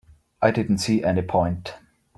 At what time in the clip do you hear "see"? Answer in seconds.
0.79-1.03